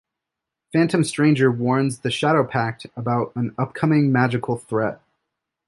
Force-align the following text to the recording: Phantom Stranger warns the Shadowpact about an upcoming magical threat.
Phantom 0.73 1.03
Stranger 1.03 1.51
warns 1.51 1.99
the 1.99 2.09
Shadowpact 2.09 2.87
about 2.97 3.33
an 3.35 3.53
upcoming 3.55 4.11
magical 4.11 4.57
threat. 4.57 4.99